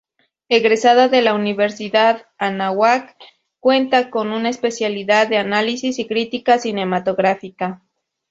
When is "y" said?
5.99-6.07